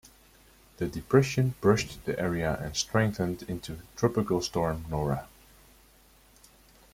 [0.77, 5.27] The depression brushed the area and strengthened into Tropical Storm Nora.